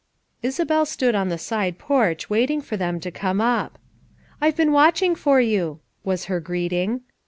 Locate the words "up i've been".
3.39-4.71